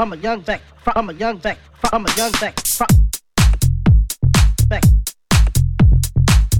[0.00, 2.56] I'm a young back, from a young back, from a young back,
[4.66, 4.82] back,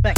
[0.03, 0.17] back.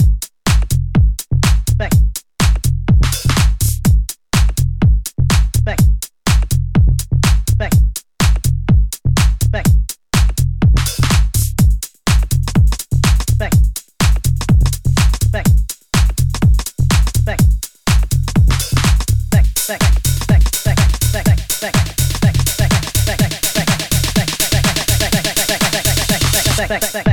[26.69, 27.12] sex, sex, sex.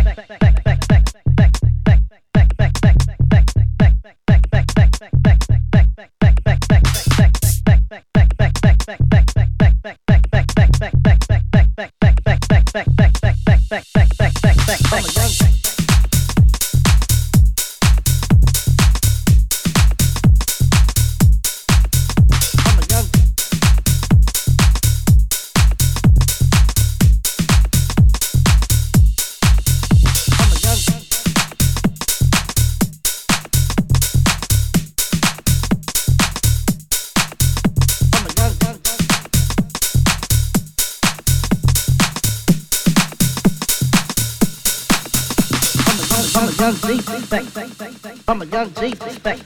[48.59, 49.41] young G respect.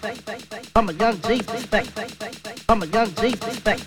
[0.75, 1.89] I'm a young G respect.
[2.67, 3.83] I'm a young G respect.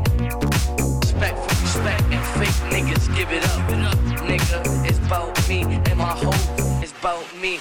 [0.00, 3.60] Respect for respect and fake niggas, give it up,
[4.26, 4.88] nigga.
[4.88, 7.60] It's about me and my hope, it's about me.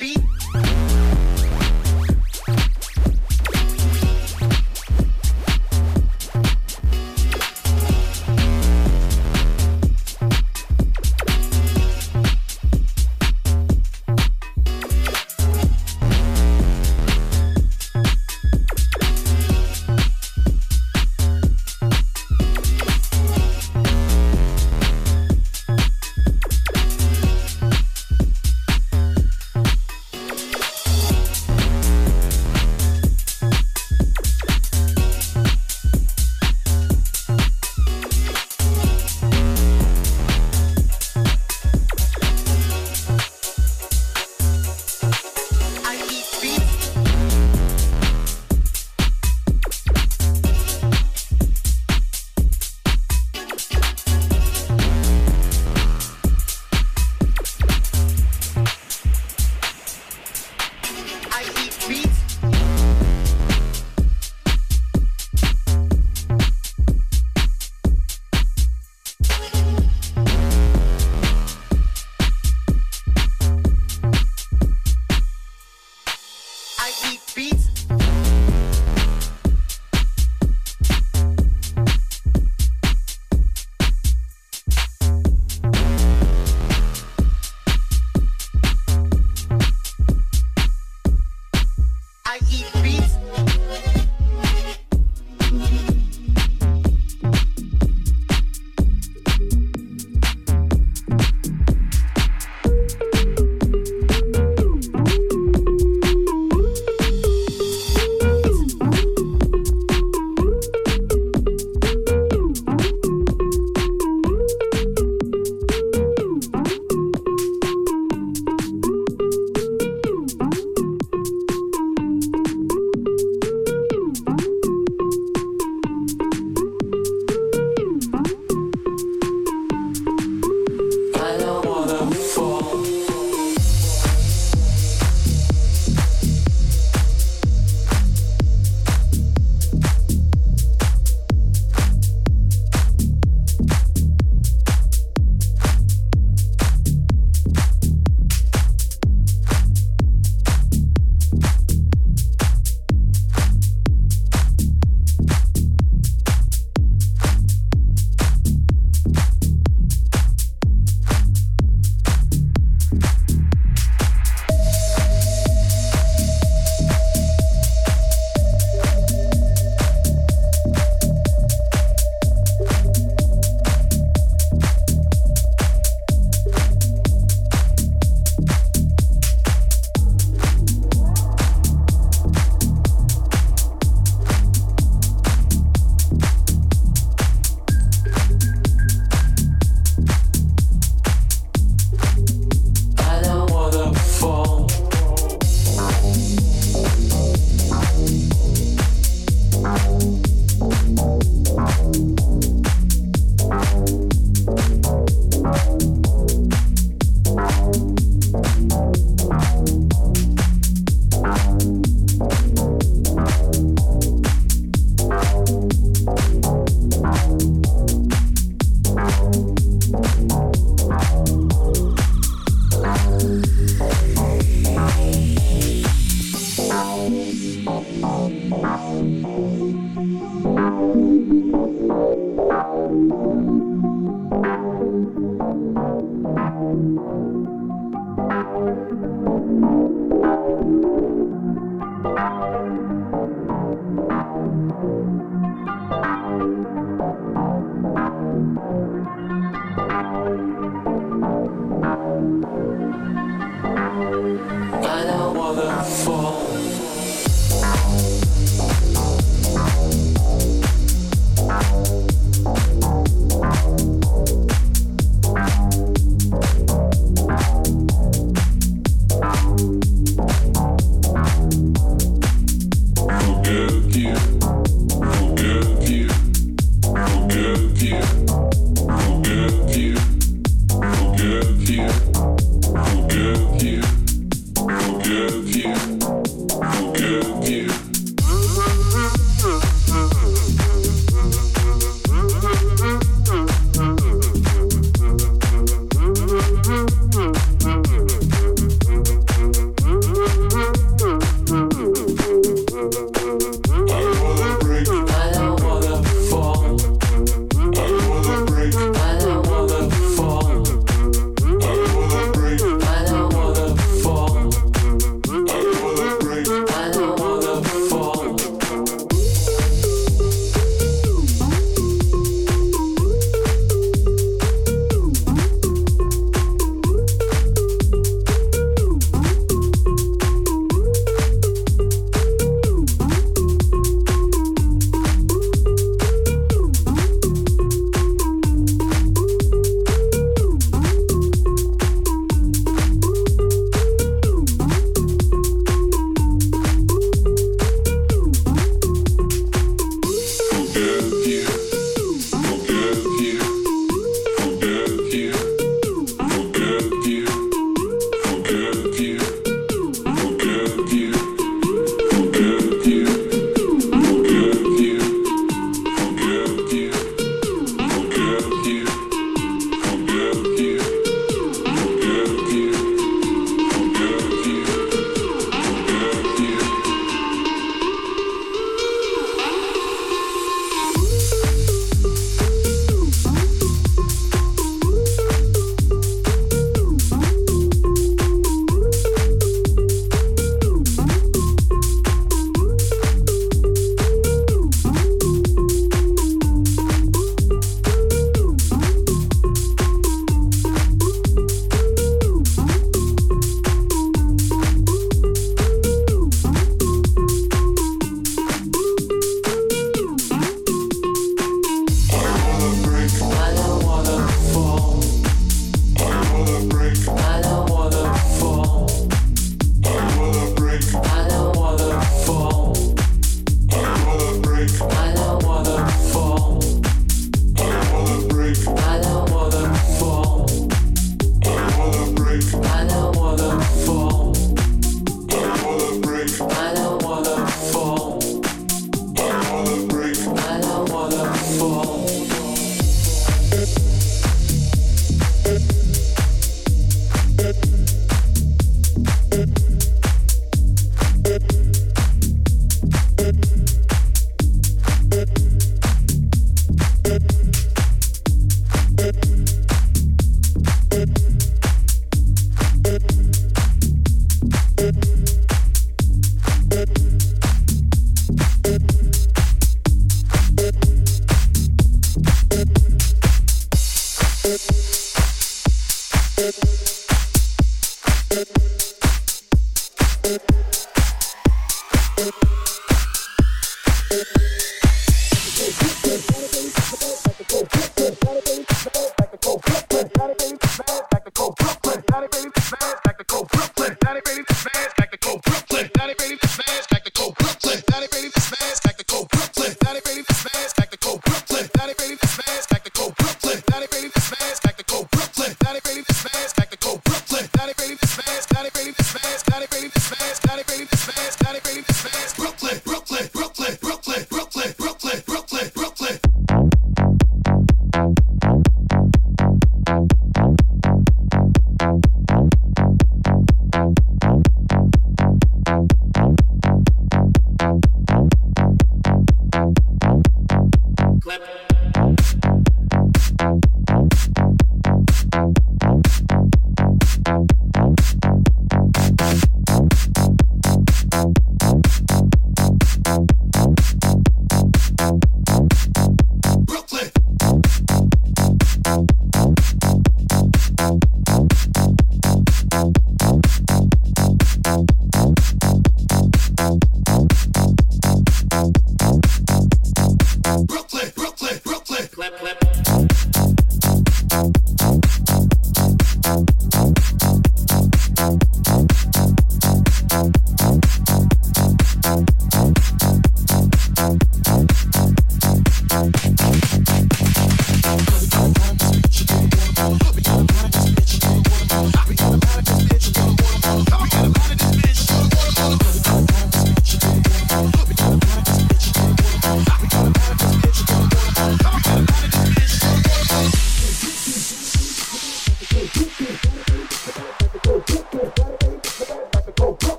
[0.00, 0.27] You.